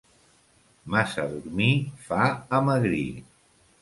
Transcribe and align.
Massa 0.93 1.25
dormir 1.33 1.69
fa 2.07 2.33
amagrir. 2.61 3.09